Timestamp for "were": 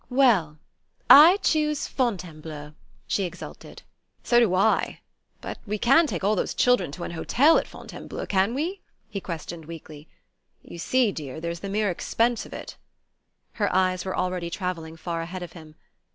14.03-14.17